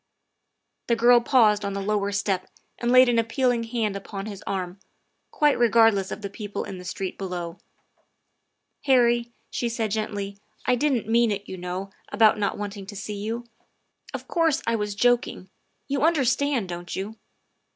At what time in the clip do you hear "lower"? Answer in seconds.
1.79-2.11